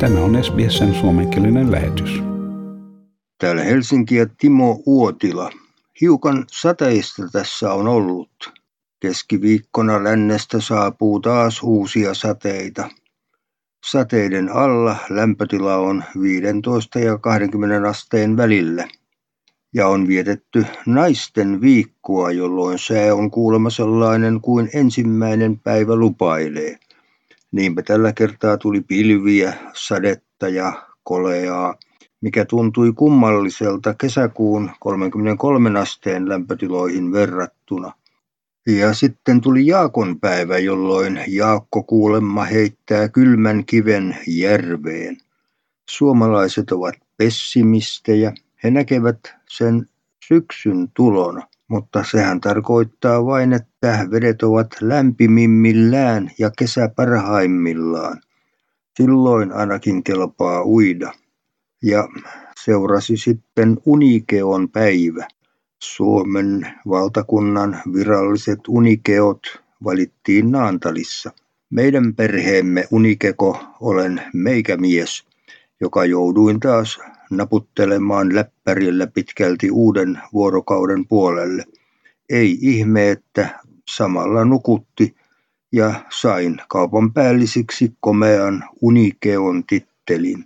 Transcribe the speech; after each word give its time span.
Tämä 0.00 0.20
on 0.20 0.44
SBSn 0.44 0.94
suomenkielinen 0.94 1.72
lähetys. 1.72 2.22
Täällä 3.38 3.62
Helsinki 3.62 4.16
ja 4.16 4.26
Timo 4.38 4.82
Uotila. 4.86 5.50
Hiukan 6.00 6.44
sateista 6.50 7.22
tässä 7.32 7.72
on 7.72 7.88
ollut. 7.88 8.52
Keskiviikkona 9.00 10.04
lännestä 10.04 10.60
saapuu 10.60 11.20
taas 11.20 11.62
uusia 11.62 12.14
sateita. 12.14 12.88
Sateiden 13.86 14.52
alla 14.52 14.96
lämpötila 15.10 15.76
on 15.76 16.04
15 16.20 16.98
ja 16.98 17.18
20 17.18 17.88
asteen 17.88 18.36
välillä. 18.36 18.88
Ja 19.74 19.88
on 19.88 20.08
vietetty 20.08 20.66
naisten 20.86 21.60
viikkoa, 21.60 22.32
jolloin 22.32 22.78
sää 22.78 23.14
on 23.14 23.30
kuulemma 23.30 23.70
sellainen 23.70 24.40
kuin 24.40 24.70
ensimmäinen 24.74 25.58
päivä 25.58 25.96
lupailee. 25.96 26.78
Niinpä 27.52 27.82
tällä 27.82 28.12
kertaa 28.12 28.56
tuli 28.56 28.80
pilviä, 28.80 29.52
sadetta 29.74 30.48
ja 30.48 30.86
koleaa, 31.02 31.74
mikä 32.20 32.44
tuntui 32.44 32.92
kummalliselta 32.92 33.94
kesäkuun 33.94 34.70
33 34.80 35.78
asteen 35.78 36.28
lämpötiloihin 36.28 37.12
verrattuna. 37.12 37.92
Ja 38.66 38.94
sitten 38.94 39.40
tuli 39.40 39.66
Jaakon 39.66 40.20
päivä, 40.20 40.58
jolloin 40.58 41.20
Jaakko 41.28 41.82
kuulemma 41.82 42.44
heittää 42.44 43.08
kylmän 43.08 43.64
kiven 43.64 44.16
järveen. 44.26 45.16
Suomalaiset 45.90 46.72
ovat 46.72 46.94
pessimistejä. 47.16 48.32
He 48.64 48.70
näkevät 48.70 49.18
sen 49.48 49.88
syksyn 50.28 50.88
tulona. 50.94 51.46
Mutta 51.68 52.04
sehän 52.10 52.40
tarkoittaa 52.40 53.26
vain, 53.26 53.52
että 53.52 54.06
vedet 54.10 54.42
ovat 54.42 54.66
lämpimimmillään 54.80 56.30
ja 56.38 56.50
kesä 56.58 56.90
parhaimmillaan. 56.96 58.20
Silloin 58.96 59.52
ainakin 59.52 60.04
kelpaa 60.04 60.64
uida. 60.64 61.12
Ja 61.82 62.08
seurasi 62.64 63.16
sitten 63.16 63.78
Unikeon 63.86 64.68
päivä. 64.68 65.28
Suomen 65.82 66.72
valtakunnan 66.88 67.82
viralliset 67.92 68.60
unikeot 68.68 69.40
valittiin 69.84 70.50
Naantalissa. 70.50 71.30
Meidän 71.70 72.14
perheemme 72.14 72.84
unikeko 72.90 73.64
olen 73.80 74.22
meikämies, 74.34 75.24
joka 75.80 76.04
jouduin 76.04 76.60
taas 76.60 76.98
naputtelemaan 77.30 78.34
läppärillä 78.34 79.06
pitkälti 79.06 79.70
uuden 79.70 80.20
vuorokauden 80.32 81.06
puolelle. 81.06 81.64
Ei 82.28 82.58
ihme, 82.60 83.10
että 83.10 83.60
samalla 83.88 84.44
nukutti 84.44 85.16
ja 85.72 85.94
sain 86.10 86.60
kaupan 86.68 87.12
päällisiksi 87.12 87.92
komean 88.00 88.64
Unikeon 88.82 89.64
tittelin. 89.64 90.44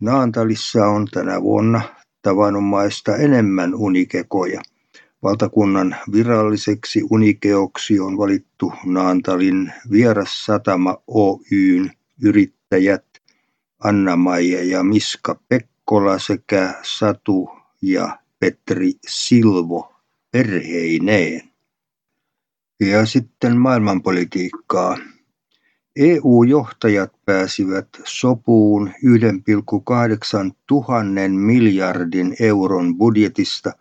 Naantalissa 0.00 0.86
on 0.86 1.06
tänä 1.12 1.42
vuonna 1.42 1.80
tavanomaista 2.22 3.16
enemmän 3.16 3.74
unikekoja. 3.74 4.60
Valtakunnan 5.22 5.96
viralliseksi 6.12 7.02
unikeoksi 7.10 8.00
on 8.00 8.18
valittu 8.18 8.72
Naantalin 8.84 9.72
Vierassatama 9.90 10.96
Oyn 11.06 11.90
yrittäjät 12.22 13.04
Anna-Maija 13.84 14.64
ja 14.64 14.82
Miska 14.82 15.40
Pekkola 15.84 16.18
sekä 16.18 16.74
Satu 16.82 17.50
ja 17.82 18.18
Petri 18.38 18.92
Silvo 19.06 19.92
perheineen. 20.30 21.40
Ja 22.80 23.06
sitten 23.06 23.56
maailmanpolitiikkaa. 23.58 24.96
EU-johtajat 25.96 27.12
pääsivät 27.24 27.88
sopuun 28.04 28.88
1,8 28.88 30.54
tuhannen 30.66 31.32
miljardin 31.32 32.36
euron 32.40 32.98
budjetista 32.98 33.72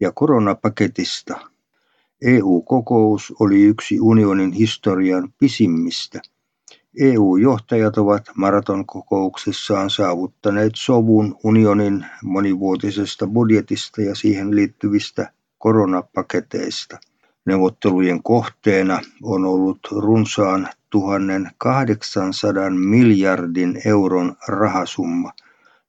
ja 0.00 0.12
koronapaketista. 0.12 1.50
EU-kokous 2.22 3.34
oli 3.40 3.62
yksi 3.62 4.00
unionin 4.00 4.52
historian 4.52 5.32
pisimmistä– 5.38 6.20
EU-johtajat 7.00 7.98
ovat 7.98 8.24
maratonkokouksessaan 8.34 9.90
saavuttaneet 9.90 10.72
sovun 10.76 11.36
unionin 11.44 12.06
monivuotisesta 12.22 13.26
budjetista 13.26 14.02
ja 14.02 14.14
siihen 14.14 14.56
liittyvistä 14.56 15.32
koronapaketeista. 15.58 16.98
Neuvottelujen 17.46 18.22
kohteena 18.22 19.00
on 19.22 19.44
ollut 19.44 19.78
runsaan 19.90 20.68
1800 20.90 22.70
miljardin 22.70 23.80
euron 23.84 24.36
rahasumma, 24.48 25.32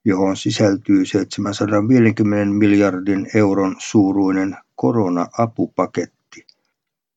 johon 0.04 0.36
sisältyy 0.36 1.06
750 1.06 2.54
miljardin 2.54 3.26
euron 3.34 3.76
suuruinen 3.78 4.56
korona-apupaketti. 4.76 6.46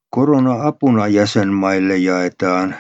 Korona-apuna 0.10 1.08
jäsenmaille 1.08 1.98
jaetaan 1.98 2.76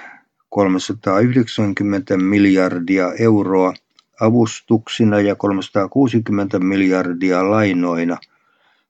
390 0.55 2.17
miljardia 2.17 3.13
euroa 3.19 3.73
avustuksina 4.21 5.19
ja 5.19 5.35
360 5.35 6.59
miljardia 6.59 7.49
lainoina 7.49 8.17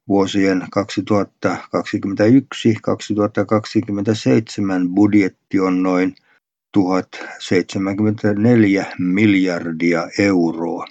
vuosien 0.08 0.62
2021-2027 0.62 0.66
budjetti 4.96 5.60
on 5.60 5.84
noin 5.84 6.16
1074 6.72 8.86
miljardia 9.00 10.08
euroa. 10.20 10.86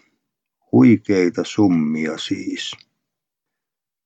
Huikeita 0.73 1.45
summia 1.45 2.19
siis. 2.19 2.73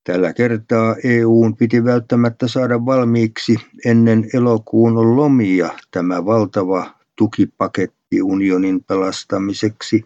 Tällä 0.06 0.32
kertaa 0.32 0.96
EUn 1.04 1.56
piti 1.56 1.84
välttämättä 1.84 2.48
saada 2.48 2.86
valmiiksi 2.86 3.56
ennen 3.84 4.24
elokuun 4.34 5.16
lomia 5.16 5.70
tämä 5.90 6.24
valtava 6.24 6.90
tukipaketti 7.16 8.22
unionin 8.22 8.84
pelastamiseksi 8.84 10.04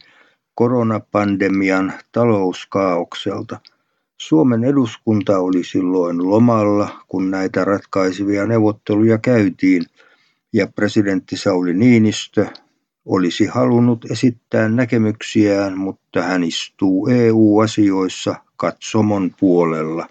koronapandemian 0.54 1.92
talouskaaukselta. 2.12 3.60
Suomen 4.20 4.64
eduskunta 4.64 5.38
oli 5.38 5.64
silloin 5.64 6.30
lomalla, 6.30 6.88
kun 7.08 7.30
näitä 7.30 7.64
ratkaisevia 7.64 8.46
neuvotteluja 8.46 9.18
käytiin, 9.18 9.82
ja 10.52 10.66
presidentti 10.66 11.36
Sauli 11.36 11.74
Niinistö 11.74 12.46
olisi 13.04 13.46
halunnut 13.46 14.10
esittää 14.10 14.68
näkemyksiään, 14.68 15.78
mutta 15.78 16.22
hän 16.22 16.44
istuu 16.44 17.08
EU-asioissa 17.08 18.34
katsomon 18.60 19.30
puolella. 19.40 20.06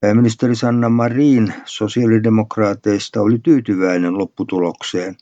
Pääministeri 0.00 0.56
Sanna 0.56 0.88
Marin 0.88 1.54
sosiaalidemokraateista 1.64 3.20
oli 3.20 3.38
tyytyväinen 3.38 4.18
lopputulokseen. 4.18 5.16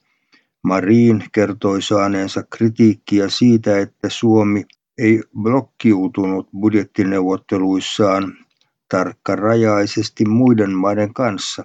Marin 0.62 1.24
kertoi 1.32 1.82
saaneensa 1.82 2.42
kritiikkiä 2.42 3.28
siitä, 3.28 3.78
että 3.78 4.08
Suomi 4.08 4.64
ei 4.98 5.22
blokkiutunut 5.42 6.48
budjettineuvotteluissaan 6.60 8.36
tarkkarajaisesti 8.88 10.24
muiden 10.24 10.70
maiden 10.70 11.14
kanssa. 11.14 11.64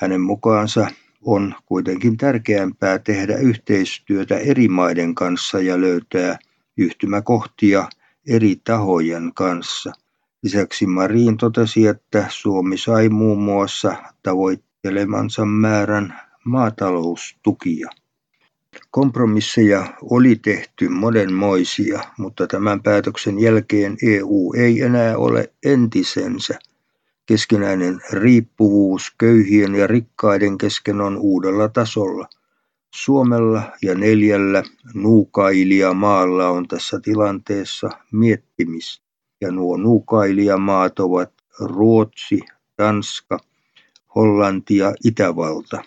Hänen 0.00 0.20
mukaansa 0.20 0.86
on 1.22 1.54
kuitenkin 1.66 2.16
tärkeämpää 2.16 2.98
tehdä 2.98 3.36
yhteistyötä 3.36 4.38
eri 4.38 4.68
maiden 4.68 5.14
kanssa 5.14 5.60
ja 5.60 5.80
löytää 5.80 6.38
yhtymäkohtia 6.76 7.88
eri 8.28 8.56
tahojen 8.64 9.32
kanssa. 9.34 9.92
Lisäksi 10.42 10.86
Marin 10.86 11.36
totesi, 11.36 11.86
että 11.86 12.26
Suomi 12.28 12.78
sai 12.78 13.08
muun 13.08 13.38
muassa 13.42 13.96
tavoittelemansa 14.22 15.44
määrän 15.44 16.20
maataloustukia. 16.44 17.88
Kompromisseja 18.90 19.94
oli 20.02 20.36
tehty 20.36 20.88
monenmoisia, 20.88 22.00
mutta 22.18 22.46
tämän 22.46 22.82
päätöksen 22.82 23.38
jälkeen 23.38 23.96
EU 24.02 24.52
ei 24.56 24.82
enää 24.82 25.18
ole 25.18 25.52
entisensä. 25.64 26.58
Keskinäinen 27.26 28.00
riippuvuus 28.12 29.14
köyhien 29.18 29.74
ja 29.74 29.86
rikkaiden 29.86 30.58
kesken 30.58 31.00
on 31.00 31.16
uudella 31.16 31.68
tasolla. 31.68 32.28
Suomella 32.94 33.62
ja 33.82 33.94
neljällä 33.94 34.62
nuukailijamaalla 34.94 36.48
on 36.48 36.68
tässä 36.68 37.00
tilanteessa 37.00 37.90
miettimistä. 38.12 39.04
Ja 39.40 39.50
nuo 39.50 39.76
nuukailijamaat 39.76 40.98
ovat 40.98 41.32
Ruotsi, 41.60 42.40
Tanska, 42.76 43.38
Hollanti 44.14 44.76
ja 44.76 44.94
Itävalta. 45.04 45.84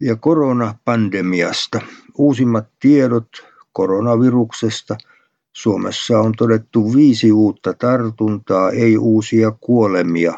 Ja 0.00 0.16
koronapandemiasta. 0.16 1.80
Uusimmat 2.18 2.68
tiedot 2.80 3.28
koronaviruksesta. 3.72 4.96
Suomessa 5.52 6.20
on 6.20 6.32
todettu 6.38 6.94
viisi 6.94 7.32
uutta 7.32 7.74
tartuntaa, 7.74 8.70
ei 8.70 8.98
uusia 8.98 9.50
kuolemia. 9.50 10.34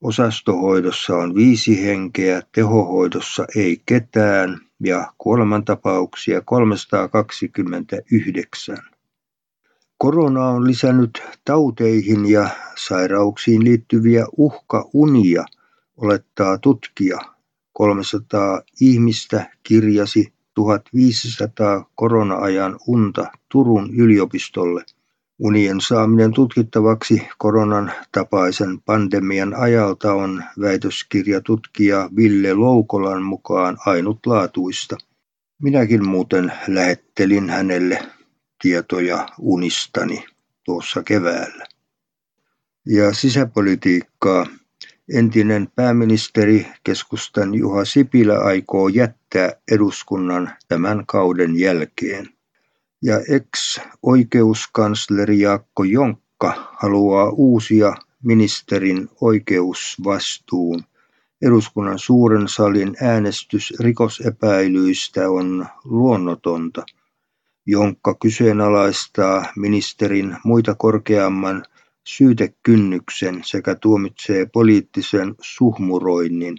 Osastohoidossa 0.00 1.16
on 1.16 1.34
viisi 1.34 1.86
henkeä, 1.86 2.42
tehohoidossa 2.52 3.46
ei 3.56 3.82
ketään 3.86 4.65
ja 4.84 5.12
kuolemantapauksia 5.18 6.40
329. 6.40 8.78
Korona 9.98 10.48
on 10.48 10.66
lisännyt 10.66 11.22
tauteihin 11.44 12.30
ja 12.30 12.48
sairauksiin 12.76 13.64
liittyviä 13.64 14.26
uhkaunia, 14.36 15.44
olettaa 15.96 16.58
tutkija. 16.58 17.18
300 17.72 18.62
ihmistä 18.80 19.50
kirjasi 19.62 20.32
1500 20.54 21.90
korona-ajan 21.94 22.78
unta 22.86 23.26
Turun 23.48 23.94
yliopistolle. 23.94 24.84
Unien 25.38 25.80
saaminen 25.80 26.32
tutkittavaksi 26.32 27.28
koronan 27.38 27.92
tapaisen 28.12 28.80
pandemian 28.82 29.54
ajalta 29.54 30.12
on 30.12 30.44
väitöskirjatutkija 30.60 32.10
Ville 32.16 32.54
Loukolan 32.54 33.22
mukaan 33.22 33.76
ainutlaatuista. 33.86 34.96
Minäkin 35.62 36.08
muuten 36.08 36.52
lähettelin 36.68 37.50
hänelle 37.50 37.98
tietoja 38.62 39.28
unistani 39.38 40.24
tuossa 40.64 41.02
keväällä. 41.02 41.66
Ja 42.86 43.14
sisäpolitiikkaa 43.14 44.46
Entinen 45.14 45.68
pääministeri 45.74 46.66
keskustan 46.84 47.54
Juha 47.54 47.84
Sipilä 47.84 48.38
aikoo 48.38 48.88
jättää 48.88 49.52
eduskunnan 49.72 50.50
tämän 50.68 51.06
kauden 51.06 51.58
jälkeen. 51.58 52.35
Ja 53.06 53.20
ex-oikeuskansleri 53.28 55.40
Jaakko 55.40 55.84
Jonkka 55.84 56.70
haluaa 56.72 57.30
uusia 57.30 57.94
ministerin 58.22 59.08
oikeusvastuun. 59.20 60.84
Eduskunnan 61.42 61.98
suuren 61.98 62.48
salin 62.48 62.96
äänestys 63.02 63.74
rikosepäilyistä 63.80 65.30
on 65.30 65.66
luonnotonta. 65.84 66.86
Jonkka 67.66 68.14
kyseenalaistaa 68.14 69.44
ministerin 69.56 70.36
muita 70.44 70.74
korkeamman 70.74 71.64
syytekynnyksen 72.04 73.40
sekä 73.44 73.74
tuomitsee 73.74 74.46
poliittisen 74.46 75.34
suhmuroinnin. 75.40 76.58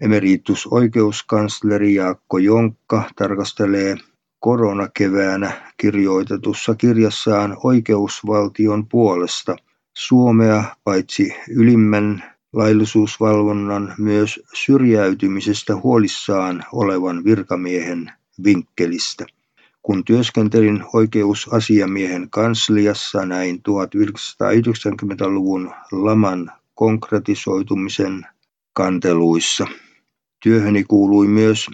Emeritus-oikeuskansleri 0.00 1.94
Jaakko 1.94 2.38
Jonkka 2.38 3.10
tarkastelee 3.16 3.96
koronakeväänä 4.42 5.72
kirjoitetussa 5.76 6.74
kirjassaan 6.74 7.56
oikeusvaltion 7.64 8.88
puolesta 8.88 9.56
Suomea 9.96 10.64
paitsi 10.84 11.34
ylimmän 11.48 12.24
laillisuusvalvonnan 12.52 13.94
myös 13.98 14.40
syrjäytymisestä 14.54 15.76
huolissaan 15.76 16.64
olevan 16.72 17.24
virkamiehen 17.24 18.12
vinkkelistä. 18.44 19.26
Kun 19.82 20.04
työskentelin 20.04 20.84
oikeusasiamiehen 20.92 22.30
kansliassa 22.30 23.26
näin 23.26 23.56
1990-luvun 23.56 25.74
laman 25.92 26.52
konkretisoitumisen 26.74 28.26
kanteluissa. 28.72 29.66
Työhöni 30.42 30.84
kuului 30.84 31.26
myös 31.26 31.66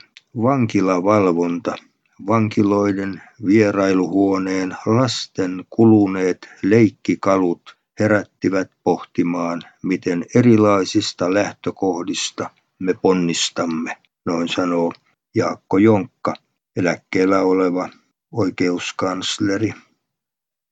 vankilavalvonta. 0.42 1.87
Vankiloiden 2.26 3.22
vierailuhuoneen 3.46 4.76
lasten 4.86 5.64
kuluneet 5.70 6.48
leikkikalut 6.62 7.76
herättivät 8.00 8.70
pohtimaan, 8.84 9.62
miten 9.82 10.24
erilaisista 10.34 11.34
lähtökohdista 11.34 12.50
me 12.78 12.94
ponnistamme, 13.02 13.96
noin 14.26 14.48
sanoo 14.48 14.92
Jaakko 15.34 15.78
Jonkka 15.78 16.34
eläkkeellä 16.76 17.40
oleva 17.40 17.88
oikeuskansleri. 18.32 19.72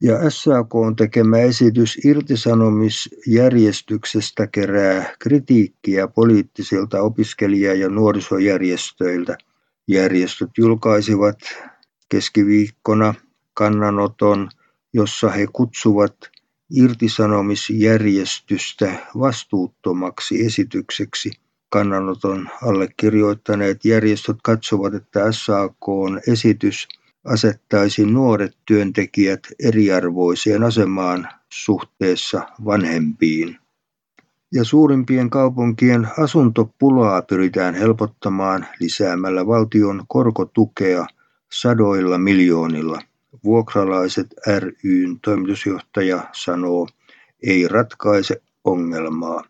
Ja 0.02 0.30
SAK 0.30 0.74
on 0.74 0.96
tekemä 0.96 1.38
esitys 1.38 1.98
irtisanomisjärjestyksestä 2.04 4.46
kerää 4.46 5.14
kritiikkiä 5.18 6.08
poliittisilta 6.08 7.00
opiskelija- 7.00 7.74
ja 7.74 7.88
nuorisojärjestöiltä. 7.88 9.38
Järjestöt 9.88 10.50
julkaisivat 10.58 11.38
keskiviikkona 12.08 13.14
kannanoton, 13.54 14.48
jossa 14.92 15.30
he 15.30 15.46
kutsuvat 15.52 16.16
irtisanomisjärjestystä 16.70 18.92
vastuuttomaksi 19.18 20.46
esitykseksi– 20.46 21.30
Kannanoton 21.68 22.48
allekirjoittaneet 22.62 23.84
järjestöt 23.84 24.36
katsovat, 24.42 24.94
että 24.94 25.32
SAK:n 25.32 26.20
esitys 26.32 26.88
asettaisi 27.24 28.06
nuoret 28.06 28.56
työntekijät 28.66 29.40
eriarvoiseen 29.58 30.62
asemaan 30.62 31.28
suhteessa 31.52 32.46
vanhempiin. 32.64 33.58
Ja 34.52 34.64
suurimpien 34.64 35.30
kaupunkien 35.30 36.08
asuntopulaa 36.18 37.22
pyritään 37.22 37.74
helpottamaan 37.74 38.66
lisäämällä 38.80 39.46
valtion 39.46 40.04
korkotukea 40.08 41.06
sadoilla 41.52 42.18
miljoonilla. 42.18 42.98
Vuokralaiset 43.44 44.26
ryn 44.46 45.20
toimitusjohtaja 45.20 46.22
sanoo, 46.32 46.88
ei 47.46 47.68
ratkaise 47.68 48.42
ongelmaa. 48.64 49.44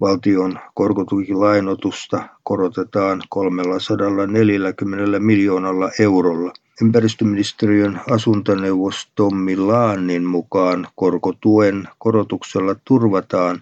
Valtion 0.00 0.58
korkotukilainotusta 0.74 2.28
korotetaan 2.42 3.22
340 3.28 5.18
miljoonalla 5.18 5.90
eurolla. 5.98 6.52
Ympäristöministeriön 6.82 8.00
asuntoneuvos 8.10 9.08
Tommi 9.14 9.56
Laannin 9.56 10.24
mukaan 10.24 10.88
korkotuen 10.94 11.88
korotuksella 11.98 12.76
turvataan 12.84 13.60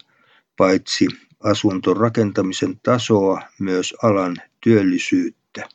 paitsi 0.61 1.09
asuntorakentamisen 1.45 2.81
tasoa, 2.83 3.43
myös 3.61 3.95
alan 4.03 4.37
työllisyyttä 4.61 5.69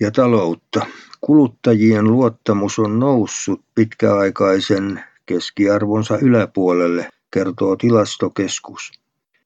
ja 0.00 0.10
taloutta. 0.10 0.86
Kuluttajien 1.20 2.04
luottamus 2.04 2.78
on 2.78 2.98
noussut 2.98 3.64
pitkäaikaisen 3.74 5.04
keskiarvonsa 5.26 6.18
yläpuolelle, 6.18 7.08
kertoo 7.30 7.76
tilastokeskus. 7.76 8.92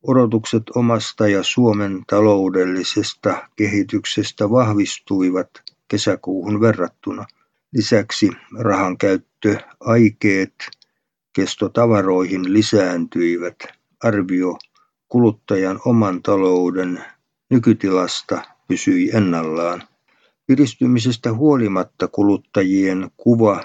Odotukset 0.03 0.63
omasta 0.75 1.29
ja 1.29 1.43
Suomen 1.43 2.03
taloudellisesta 2.07 3.49
kehityksestä 3.57 4.51
vahvistuivat 4.51 5.51
kesäkuuhun 5.89 6.61
verrattuna. 6.61 7.27
Lisäksi 7.73 8.31
rahankäyttöaikeet 8.59 10.55
kestotavaroihin 11.33 12.53
lisääntyivät. 12.53 13.82
Arvio 14.03 14.59
kuluttajan 15.09 15.81
oman 15.85 16.23
talouden 16.23 17.05
nykytilasta 17.51 18.43
pysyi 18.69 19.11
ennallaan. 19.15 19.83
Piristymisestä 20.47 21.33
huolimatta 21.33 22.09
kuluttajien 22.09 23.11
kuva 23.17 23.63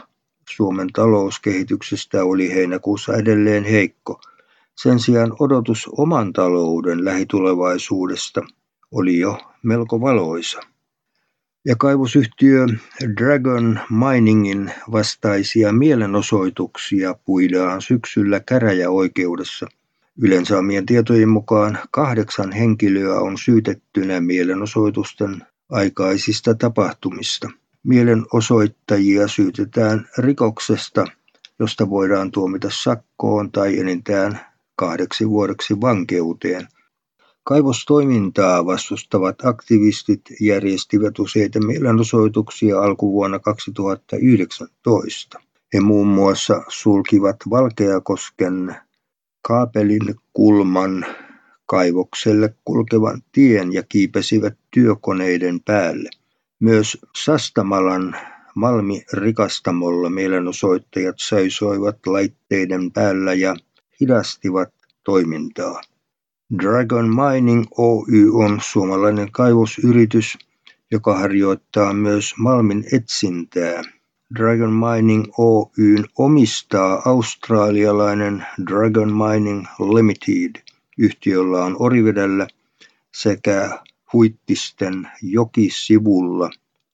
Suomen 0.49 0.87
talouskehityksestä 0.93 2.23
oli 2.23 2.53
heinäkuussa 2.53 3.13
edelleen 3.13 3.63
heikko– 3.63 4.19
sen 4.81 4.99
sijaan 4.99 5.33
odotus 5.39 5.89
oman 5.97 6.33
talouden 6.33 7.05
lähitulevaisuudesta 7.05 8.41
oli 8.91 9.19
jo 9.19 9.37
melko 9.63 10.01
valoisa. 10.01 10.59
Ja 11.65 11.75
kaivosyhtiö 11.75 12.65
Dragon 13.17 13.79
Miningin 13.89 14.71
vastaisia 14.91 15.71
mielenosoituksia 15.73 17.15
puidaan 17.25 17.81
syksyllä 17.81 18.39
käräjäoikeudessa. 18.39 19.67
Ylensaamien 20.21 20.85
tietojen 20.85 21.29
mukaan 21.29 21.79
kahdeksan 21.91 22.51
henkilöä 22.51 23.19
on 23.19 23.37
syytettynä 23.37 24.21
mielenosoitusten 24.21 25.43
aikaisista 25.69 26.55
tapahtumista. 26.55 27.49
Mielenosoittajia 27.83 29.27
syytetään 29.27 30.09
rikoksesta, 30.17 31.05
josta 31.59 31.89
voidaan 31.89 32.31
tuomita 32.31 32.67
sakkoon 32.71 33.51
tai 33.51 33.79
enintään 33.79 34.39
kahdeksi 34.75 35.29
vuodeksi 35.29 35.81
vankeuteen. 35.81 36.67
Kaivostoimintaa 37.43 38.65
vastustavat 38.65 39.45
aktivistit 39.45 40.21
järjestivät 40.41 41.19
useita 41.19 41.59
mielenosoituksia 41.59 42.79
alkuvuonna 42.79 43.39
2019. 43.39 45.39
He 45.73 45.79
muun 45.79 46.07
muassa 46.07 46.63
sulkivat 46.67 47.37
Valkeakosken 47.49 48.75
kaapelin 49.47 50.15
kulman 50.33 51.05
kaivokselle 51.65 52.55
kulkevan 52.65 53.21
tien 53.31 53.73
ja 53.73 53.83
kiipesivät 53.83 54.57
työkoneiden 54.71 55.59
päälle. 55.65 56.09
Myös 56.59 56.97
Sastamalan 57.23 58.15
Malmirikastamolla 58.55 60.09
mielenosoittajat 60.09 61.15
seisoivat 61.19 62.07
laitteiden 62.07 62.91
päällä 62.91 63.33
ja 63.33 63.55
hidastivat 64.01 64.69
toimintaa. 65.03 65.81
Dragon 66.63 67.09
Mining 67.15 67.65
Oy 67.77 68.29
on 68.33 68.59
suomalainen 68.61 69.31
kaivosyritys, 69.31 70.37
joka 70.91 71.17
harjoittaa 71.17 71.93
myös 71.93 72.33
malmin 72.37 72.83
etsintää. 72.93 73.81
Dragon 74.35 74.73
Mining 74.73 75.25
Oyn 75.37 76.05
omistaa 76.17 77.01
australialainen 77.05 78.45
Dragon 78.69 79.13
Mining 79.13 79.65
Limited. 79.79 80.61
Yhtiöllä 80.97 81.65
on 81.65 81.75
Orivedellä 81.79 82.47
sekä 83.15 83.79
Huittisten 84.13 85.07
jokisivulla 85.21 86.49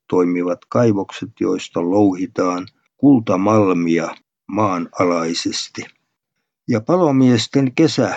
toimivat 0.07 0.59
kaivokset, 0.69 1.29
joista 1.39 1.81
louhitaan 1.81 2.67
kultamalmia 2.97 4.15
maanalaisesti. 4.47 5.85
Ja 6.67 6.81
palomiesten 6.81 7.75
kesä 7.75 8.15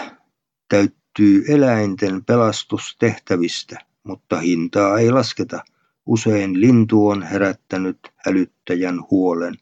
täyttyy 0.68 1.44
eläinten 1.49 2.25
pelastustehtävistä, 2.25 3.78
mutta 4.04 4.40
hintaa 4.40 4.99
ei 4.99 5.11
lasketa. 5.11 5.64
Usein 6.06 6.60
lintu 6.60 7.08
on 7.08 7.22
herättänyt 7.22 7.98
hälyttäjän 8.26 9.00
huolen. 9.10 9.54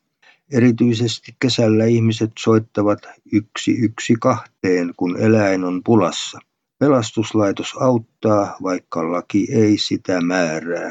Erityisesti 0.53 1.37
kesällä 1.41 1.85
ihmiset 1.85 2.33
soittavat 2.39 2.99
yksi 3.33 3.79
yksi 3.79 4.15
kahteen, 4.21 4.93
kun 4.97 5.21
eläin 5.21 5.65
on 5.65 5.83
pulassa. 5.85 6.39
Pelastuslaitos 6.79 7.75
auttaa, 7.81 8.57
vaikka 8.63 9.13
laki 9.13 9.47
ei 9.53 9.79
sitä 9.79 10.21
määrää. 10.21 10.91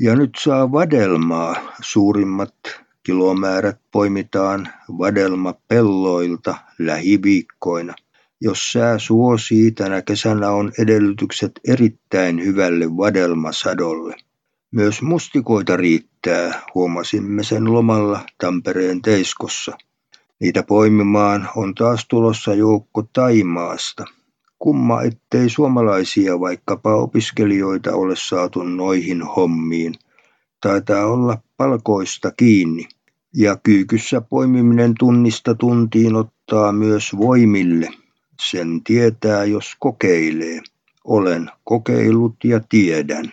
Ja 0.00 0.16
nyt 0.16 0.30
saa 0.40 0.72
vadelmaa. 0.72 1.56
Suurimmat 1.82 2.54
kilomäärät 3.02 3.80
poimitaan 3.90 4.68
vadelmapelloilta 4.98 6.54
lähiviikkoina. 6.78 7.94
Jos 8.40 8.72
sää 8.72 8.98
suosii, 8.98 9.72
tänä 9.72 10.02
kesänä 10.02 10.50
on 10.50 10.72
edellytykset 10.78 11.52
erittäin 11.68 12.44
hyvälle 12.44 12.96
vadelmasadolle. 12.96 14.16
Myös 14.70 15.02
mustikoita 15.02 15.76
riittää, 15.76 16.62
huomasimme 16.74 17.42
sen 17.44 17.72
lomalla 17.72 18.20
Tampereen 18.40 19.02
Teiskossa. 19.02 19.78
Niitä 20.40 20.62
poimimaan 20.62 21.48
on 21.56 21.74
taas 21.74 22.06
tulossa 22.08 22.54
joukko 22.54 23.02
Taimaasta. 23.12 24.04
Kumma, 24.58 25.02
ettei 25.02 25.48
suomalaisia 25.48 26.40
vaikkapa 26.40 26.94
opiskelijoita 26.94 27.94
ole 27.94 28.14
saatu 28.16 28.62
noihin 28.62 29.22
hommiin. 29.22 29.94
Taitaa 30.60 31.06
olla 31.06 31.38
palkoista 31.56 32.30
kiinni. 32.30 32.88
Ja 33.34 33.56
kyykyssä 33.56 34.20
poimiminen 34.20 34.94
tunnista 34.98 35.54
tuntiin 35.54 36.16
ottaa 36.16 36.72
myös 36.72 37.16
voimille. 37.16 37.88
Sen 38.50 38.84
tietää, 38.84 39.44
jos 39.44 39.76
kokeilee. 39.78 40.60
Olen 41.04 41.50
kokeillut 41.64 42.36
ja 42.44 42.60
tiedän. 42.68 43.32